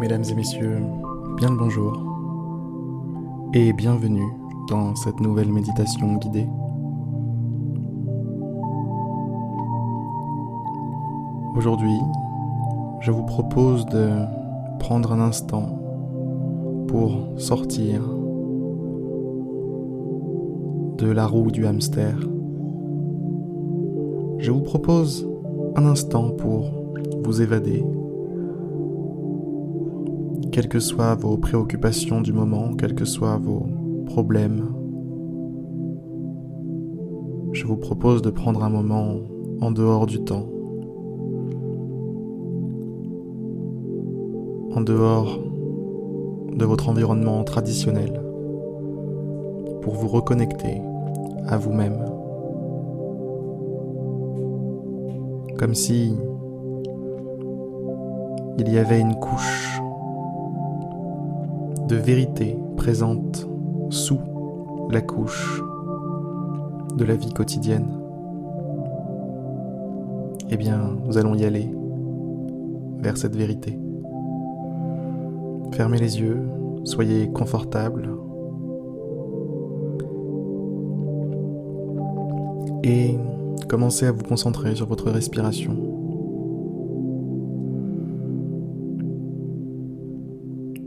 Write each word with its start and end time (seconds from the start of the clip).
Mesdames 0.00 0.22
et 0.30 0.34
messieurs, 0.34 0.78
bien 1.38 1.50
le 1.50 1.56
bonjour 1.56 2.00
et 3.52 3.72
bienvenue 3.72 4.32
dans 4.68 4.94
cette 4.94 5.18
nouvelle 5.18 5.52
méditation 5.52 6.14
guidée. 6.18 6.46
Aujourd'hui, 11.56 11.98
je 13.00 13.10
vous 13.10 13.24
propose 13.24 13.86
de 13.86 14.10
prendre 14.78 15.10
un 15.10 15.20
instant 15.20 15.66
pour 16.86 17.32
sortir 17.36 18.00
de 20.98 21.10
la 21.10 21.26
roue 21.26 21.50
du 21.50 21.66
hamster. 21.66 22.16
Je 24.38 24.52
vous 24.52 24.62
propose 24.62 25.28
un 25.74 25.86
instant 25.86 26.30
pour 26.30 26.70
vous 27.24 27.42
évader 27.42 27.84
quelles 30.58 30.68
que 30.68 30.80
soient 30.80 31.14
vos 31.14 31.36
préoccupations 31.36 32.20
du 32.20 32.32
moment, 32.32 32.74
quels 32.74 32.96
que 32.96 33.04
soient 33.04 33.36
vos 33.36 33.64
problèmes. 34.06 34.68
Je 37.52 37.64
vous 37.64 37.76
propose 37.76 38.22
de 38.22 38.30
prendre 38.30 38.64
un 38.64 38.68
moment 38.68 39.18
en 39.60 39.70
dehors 39.70 40.06
du 40.06 40.18
temps, 40.24 40.48
en 44.74 44.80
dehors 44.80 45.38
de 46.52 46.64
votre 46.64 46.88
environnement 46.88 47.44
traditionnel, 47.44 48.20
pour 49.82 49.94
vous 49.94 50.08
reconnecter 50.08 50.82
à 51.46 51.56
vous-même. 51.56 52.04
Comme 55.56 55.76
si 55.76 56.16
il 58.58 58.68
y 58.68 58.76
avait 58.76 58.98
une 58.98 59.14
couche 59.20 59.67
de 61.88 61.96
vérité 61.96 62.54
présente 62.76 63.48
sous 63.88 64.20
la 64.90 65.00
couche 65.00 65.62
de 66.96 67.04
la 67.04 67.14
vie 67.16 67.32
quotidienne, 67.32 67.88
eh 70.50 70.56
bien, 70.58 70.98
nous 71.06 71.16
allons 71.16 71.34
y 71.34 71.44
aller 71.44 71.74
vers 72.98 73.16
cette 73.16 73.34
vérité. 73.34 73.78
Fermez 75.72 75.98
les 75.98 76.20
yeux, 76.20 76.42
soyez 76.84 77.30
confortable 77.30 78.10
et 82.84 83.16
commencez 83.66 84.06
à 84.06 84.12
vous 84.12 84.24
concentrer 84.24 84.74
sur 84.74 84.86
votre 84.86 85.10
respiration. 85.10 85.74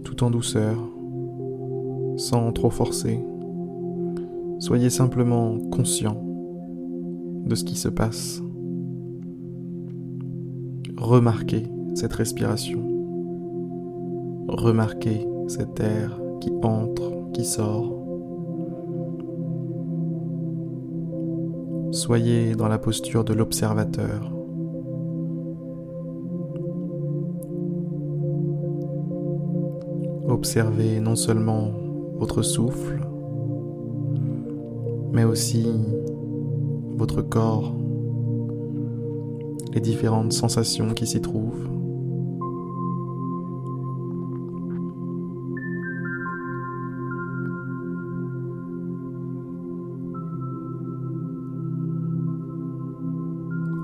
Tout 0.03 0.23
en 0.23 0.29
douceur, 0.29 0.90
sans 2.21 2.51
trop 2.51 2.69
forcer. 2.69 3.19
Soyez 4.59 4.91
simplement 4.91 5.57
conscient 5.71 6.23
de 7.45 7.55
ce 7.55 7.63
qui 7.63 7.75
se 7.75 7.89
passe. 7.89 8.43
Remarquez 10.97 11.63
cette 11.95 12.13
respiration. 12.13 12.79
Remarquez 14.47 15.27
cet 15.47 15.79
air 15.79 16.21
qui 16.39 16.51
entre, 16.61 17.31
qui 17.33 17.43
sort. 17.43 17.97
Soyez 21.91 22.55
dans 22.55 22.67
la 22.67 22.77
posture 22.77 23.23
de 23.23 23.33
l'observateur. 23.33 24.31
Observez 30.27 30.99
non 30.99 31.15
seulement 31.15 31.80
votre 32.21 32.43
souffle, 32.43 33.01
mais 35.11 35.23
aussi 35.23 35.65
votre 36.95 37.23
corps, 37.23 37.73
les 39.73 39.81
différentes 39.81 40.31
sensations 40.31 40.93
qui 40.93 41.07
s'y 41.07 41.19
trouvent. 41.19 41.67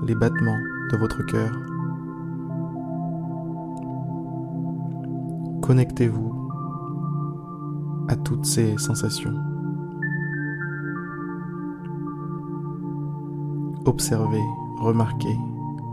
les 0.06 0.14
battements 0.14 0.58
de 0.90 0.96
votre 0.96 1.22
cœur. 1.26 1.52
Connectez-vous 5.60 6.47
toutes 8.28 8.44
ces 8.44 8.76
sensations. 8.76 9.32
Observez, 13.86 14.42
remarquez, 14.80 15.38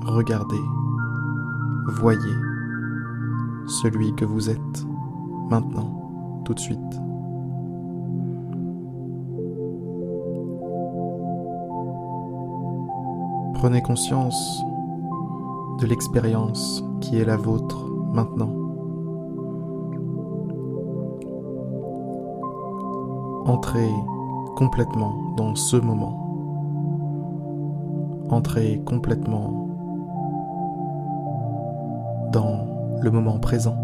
regardez, 0.04 0.60
voyez 1.88 2.36
celui 3.68 4.14
que 4.16 4.26
vous 4.26 4.50
êtes 4.50 4.86
maintenant, 5.50 6.42
tout 6.44 6.54
de 6.54 6.60
suite. 6.60 6.80
Prenez 13.54 13.82
conscience 13.82 14.62
de 15.80 15.88
l'expérience 15.88 16.84
qui 17.00 17.16
est 17.16 17.26
la 17.26 17.38
vôtre 17.38 17.88
maintenant. 18.12 18.65
Entrez 23.46 23.92
complètement 24.56 25.14
dans 25.38 25.54
ce 25.54 25.78
moment. 25.78 26.20
Entrez 28.30 28.82
complètement 28.86 29.70
dans 32.32 32.66
le 33.02 33.12
moment 33.12 33.38
présent. 33.38 33.78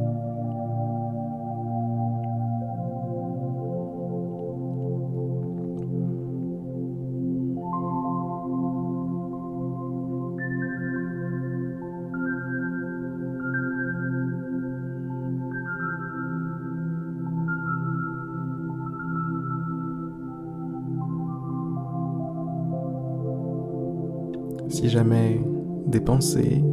Si 24.72 24.88
jamais 24.88 25.40
des 25.86 26.00
pensées 26.00 26.64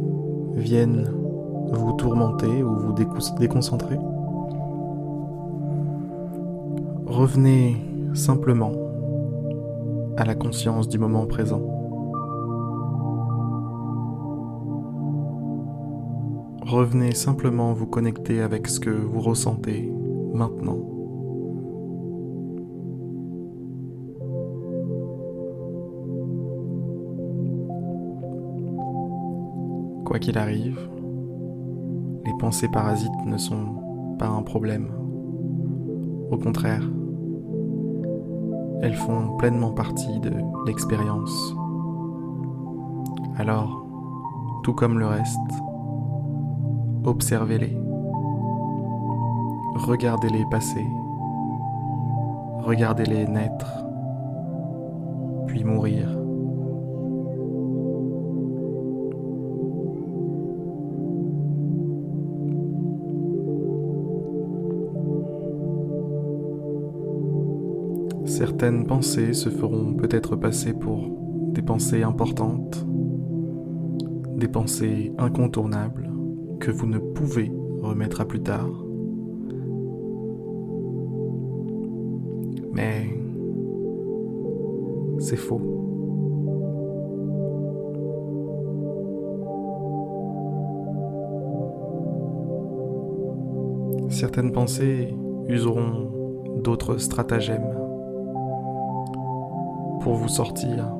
viennent 0.55 1.11
vous 1.71 1.93
tourmenter 1.93 2.63
ou 2.63 2.75
vous 2.75 2.93
déconcentrer, 3.37 3.97
revenez 7.05 7.75
simplement 8.13 8.71
à 10.17 10.25
la 10.25 10.33
conscience 10.33 10.87
du 10.87 10.97
moment 10.97 11.25
présent. 11.25 11.61
Revenez 16.61 17.13
simplement 17.15 17.73
vous 17.73 17.87
connecter 17.87 18.41
avec 18.41 18.67
ce 18.67 18.79
que 18.79 18.89
vous 18.89 19.21
ressentez 19.21 19.91
maintenant. 20.33 20.98
Qu'il 30.19 30.37
arrive, 30.37 30.77
les 32.25 32.33
pensées 32.39 32.67
parasites 32.67 33.25
ne 33.25 33.37
sont 33.37 34.15
pas 34.19 34.27
un 34.27 34.41
problème. 34.43 34.91
Au 36.29 36.37
contraire, 36.37 36.83
elles 38.81 38.95
font 38.95 39.37
pleinement 39.37 39.71
partie 39.71 40.19
de 40.19 40.33
l'expérience. 40.67 41.55
Alors, 43.37 43.85
tout 44.63 44.73
comme 44.73 44.99
le 44.99 45.07
reste, 45.07 45.39
observez-les, 47.05 47.77
regardez-les 49.75 50.45
passer, 50.51 50.85
regardez-les 52.59 53.25
naître, 53.25 53.85
puis 55.47 55.63
mourir. 55.63 56.09
Certaines 68.59 68.85
pensées 68.85 69.31
se 69.31 69.47
feront 69.47 69.93
peut-être 69.93 70.35
passer 70.35 70.73
pour 70.73 71.07
des 71.53 71.61
pensées 71.61 72.03
importantes, 72.03 72.85
des 74.35 74.49
pensées 74.49 75.13
incontournables 75.17 76.11
que 76.59 76.69
vous 76.69 76.85
ne 76.85 76.97
pouvez 76.97 77.53
remettre 77.81 78.19
à 78.19 78.25
plus 78.25 78.41
tard. 78.41 78.67
Mais 82.73 83.07
c'est 85.19 85.37
faux. 85.37 85.61
Certaines 94.09 94.51
pensées 94.51 95.15
useront 95.47 96.11
d'autres 96.61 96.97
stratagèmes 96.97 97.88
pour 100.01 100.13
vous 100.15 100.27
sortir 100.27 100.91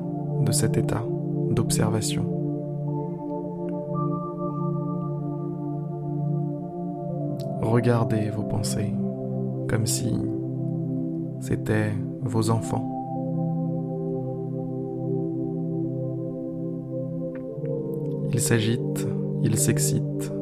de 0.44 0.52
cet 0.52 0.76
état 0.76 1.04
d'observation. 1.50 2.24
Regardez 7.60 8.30
vos 8.30 8.42
pensées 8.42 8.92
comme 9.68 9.86
si 9.86 10.18
c'étaient 11.40 11.92
vos 12.22 12.50
enfants. 12.50 12.86
Ils 18.32 18.40
s'agitent, 18.40 19.06
ils 19.42 19.58
s'excitent, 19.58 20.32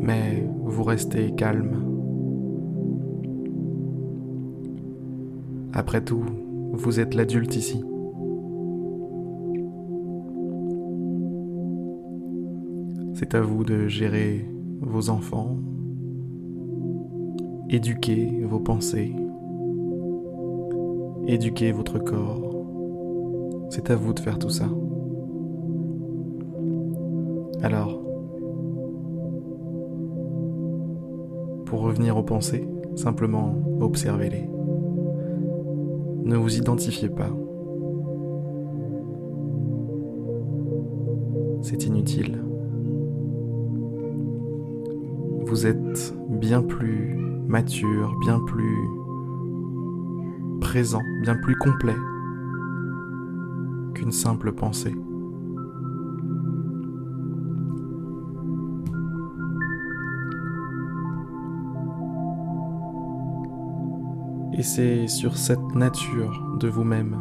mais 0.00 0.46
vous 0.64 0.82
restez 0.82 1.32
calme. 1.32 1.93
Après 5.76 6.04
tout, 6.04 6.22
vous 6.72 7.00
êtes 7.00 7.14
l'adulte 7.14 7.56
ici. 7.56 7.82
C'est 13.14 13.34
à 13.34 13.40
vous 13.40 13.64
de 13.64 13.88
gérer 13.88 14.48
vos 14.80 15.10
enfants, 15.10 15.56
éduquer 17.68 18.44
vos 18.44 18.60
pensées, 18.60 19.16
éduquer 21.26 21.72
votre 21.72 21.98
corps. 21.98 22.64
C'est 23.70 23.90
à 23.90 23.96
vous 23.96 24.12
de 24.12 24.20
faire 24.20 24.38
tout 24.38 24.50
ça. 24.50 24.68
Alors, 27.62 28.00
pour 31.64 31.80
revenir 31.80 32.16
aux 32.16 32.22
pensées, 32.22 32.68
simplement 32.94 33.56
observez-les. 33.80 34.53
Ne 36.24 36.36
vous 36.36 36.56
identifiez 36.56 37.10
pas. 37.10 37.30
C'est 41.60 41.84
inutile. 41.84 42.42
Vous 45.46 45.66
êtes 45.66 46.14
bien 46.30 46.62
plus 46.62 47.14
mature, 47.46 48.14
bien 48.20 48.40
plus 48.40 48.76
présent, 50.60 51.02
bien 51.22 51.36
plus 51.36 51.56
complet 51.56 51.96
qu'une 53.94 54.12
simple 54.12 54.52
pensée. 54.52 54.94
C'est 64.64 65.08
sur 65.08 65.36
cette 65.36 65.74
nature 65.74 66.56
de 66.58 66.68
vous-même 66.68 67.20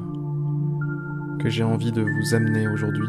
que 1.42 1.50
j'ai 1.50 1.64
envie 1.64 1.92
de 1.92 2.02
vous 2.02 2.34
amener 2.34 2.70
aujourd'hui. 2.70 3.08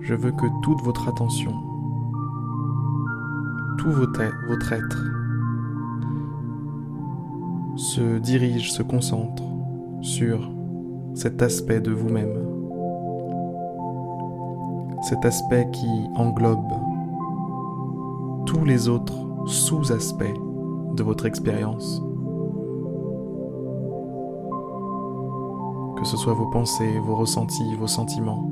Je 0.00 0.14
veux 0.14 0.32
que 0.32 0.46
toute 0.62 0.82
votre 0.82 1.08
attention, 1.08 1.52
tout 3.78 3.92
votre 3.92 4.20
être, 4.72 5.04
se 7.76 8.18
dirige, 8.18 8.72
se 8.72 8.82
concentre 8.82 9.44
sur 10.00 10.50
cet 11.14 11.40
aspect 11.40 11.80
de 11.80 11.92
vous-même. 11.92 12.36
Cet 15.02 15.24
aspect 15.24 15.68
qui 15.72 15.86
englobe 16.16 16.72
tous 18.44 18.64
les 18.64 18.88
autres 18.88 19.46
sous-aspects 19.46 20.34
de 20.94 21.02
votre 21.02 21.26
expérience. 21.26 22.02
Que 25.98 26.04
ce 26.04 26.16
soit 26.16 26.34
vos 26.34 26.50
pensées, 26.50 26.98
vos 26.98 27.16
ressentis, 27.16 27.74
vos 27.76 27.86
sentiments, 27.86 28.48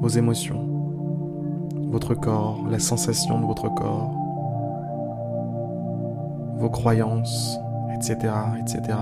vos 0.00 0.08
émotions, 0.08 0.66
votre 1.90 2.14
corps, 2.14 2.64
la 2.68 2.78
sensation 2.78 3.40
de 3.40 3.46
votre 3.46 3.72
corps, 3.74 4.12
vos 6.58 6.70
croyances, 6.70 7.58
etc., 7.94 8.32
etc. 8.60 8.98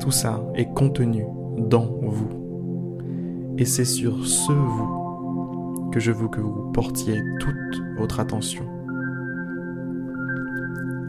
Tout 0.00 0.10
ça 0.10 0.40
est 0.54 0.72
contenu 0.72 1.26
dans 1.58 1.88
vous. 2.02 2.28
Et 3.58 3.64
c'est 3.64 3.86
sur 3.86 4.26
ce 4.26 4.52
vous 4.52 5.88
que 5.90 6.00
je 6.00 6.12
veux 6.12 6.28
que 6.28 6.40
vous 6.40 6.70
portiez 6.72 7.22
toute 7.40 7.82
votre 7.96 8.20
attention 8.20 8.75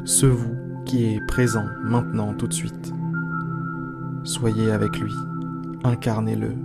ce 0.07 0.25
vous 0.25 0.56
qui 0.86 1.04
est 1.04 1.19
présent 1.27 1.65
maintenant 1.83 2.33
tout 2.33 2.48
de 2.48 2.54
suite. 2.54 2.94
Soyez 4.24 4.71
avec 4.71 4.98
lui, 5.00 5.12
incarnez-le 5.83 6.56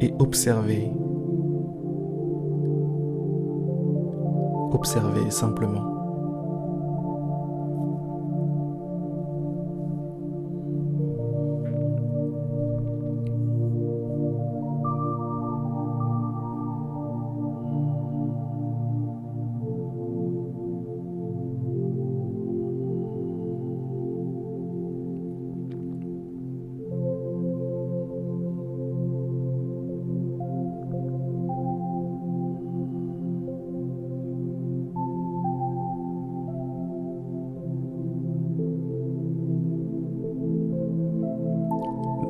et 0.00 0.14
observez. 0.18 0.90
Observez 4.72 5.30
simplement. 5.30 5.99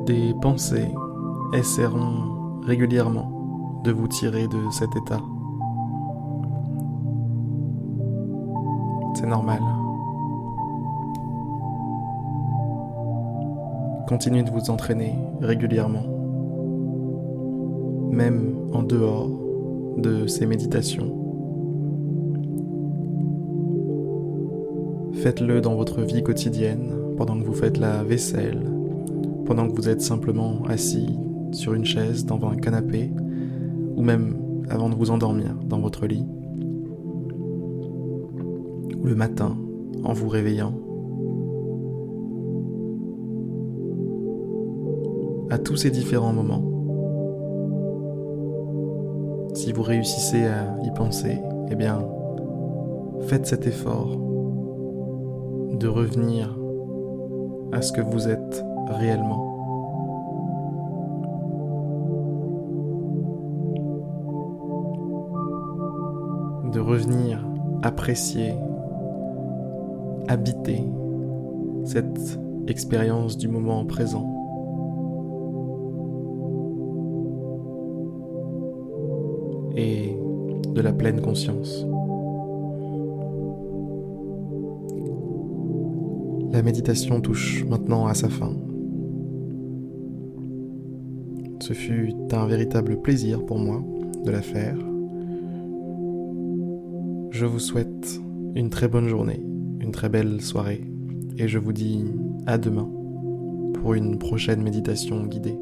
Des 0.05 0.33
pensées 0.41 0.91
essaieront 1.53 2.61
régulièrement 2.63 3.81
de 3.83 3.91
vous 3.91 4.07
tirer 4.07 4.47
de 4.47 4.69
cet 4.71 4.95
état. 4.95 5.21
C'est 9.15 9.27
normal. 9.27 9.59
Continuez 14.07 14.43
de 14.43 14.51
vous 14.51 14.69
entraîner 14.69 15.15
régulièrement, 15.41 16.03
même 18.11 18.55
en 18.73 18.83
dehors 18.83 19.29
de 19.97 20.27
ces 20.27 20.45
méditations. 20.45 21.17
Faites-le 25.13 25.61
dans 25.61 25.75
votre 25.75 26.01
vie 26.01 26.23
quotidienne, 26.23 26.93
pendant 27.17 27.39
que 27.39 27.45
vous 27.45 27.53
faites 27.53 27.77
la 27.77 28.03
vaisselle, 28.03 28.70
pendant 29.45 29.67
que 29.67 29.75
vous 29.75 29.89
êtes 29.89 30.01
simplement 30.01 30.63
assis 30.67 31.17
sur 31.51 31.73
une 31.73 31.85
chaise, 31.85 32.25
dans 32.25 32.43
un 32.47 32.55
canapé, 32.55 33.11
ou 33.95 34.01
même 34.01 34.37
avant 34.69 34.89
de 34.89 34.95
vous 34.95 35.11
endormir 35.11 35.55
dans 35.65 35.79
votre 35.79 36.07
lit, 36.07 36.25
ou 38.97 39.05
le 39.05 39.15
matin 39.15 39.57
en 40.03 40.13
vous 40.13 40.29
réveillant. 40.29 40.73
À 45.49 45.57
tous 45.57 45.75
ces 45.75 45.91
différents 45.91 46.33
moments, 46.33 46.63
si 49.53 49.73
vous 49.73 49.83
réussissez 49.83 50.45
à 50.45 50.77
y 50.83 50.91
penser, 50.91 51.37
eh 51.69 51.75
bien, 51.75 52.05
faites 53.21 53.45
cet 53.45 53.67
effort 53.67 54.17
de 55.77 55.87
revenir 55.87 56.57
à 57.71 57.81
ce 57.81 57.91
que 57.91 58.01
vous 58.01 58.27
êtes 58.27 58.63
réellement. 58.87 59.47
De 66.71 66.79
revenir 66.79 67.45
apprécier, 67.83 68.53
habiter 70.27 70.85
cette 71.83 72.39
expérience 72.67 73.37
du 73.37 73.47
moment 73.47 73.85
présent. 73.85 74.37
et 79.75 80.17
de 80.67 80.81
la 80.81 80.93
pleine 80.93 81.21
conscience. 81.21 81.85
La 86.51 86.61
méditation 86.61 87.21
touche 87.21 87.65
maintenant 87.65 88.07
à 88.07 88.13
sa 88.13 88.29
fin. 88.29 88.53
Ce 91.71 91.75
fut 91.77 92.13
un 92.33 92.47
véritable 92.47 93.01
plaisir 93.01 93.45
pour 93.45 93.57
moi 93.57 93.81
de 94.25 94.29
la 94.29 94.41
faire. 94.41 94.75
Je 97.29 97.45
vous 97.45 97.59
souhaite 97.59 98.19
une 98.55 98.69
très 98.69 98.89
bonne 98.89 99.07
journée, 99.07 99.41
une 99.79 99.93
très 99.93 100.09
belle 100.09 100.41
soirée, 100.41 100.83
et 101.37 101.47
je 101.47 101.59
vous 101.59 101.71
dis 101.71 102.03
à 102.45 102.57
demain 102.57 102.91
pour 103.75 103.93
une 103.93 104.19
prochaine 104.19 104.61
méditation 104.61 105.25
guidée. 105.27 105.55